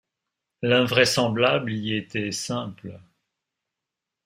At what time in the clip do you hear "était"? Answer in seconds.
1.95-2.31